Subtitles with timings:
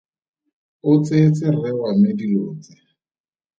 [0.89, 2.73] O tseetse rre wa me dilo tse.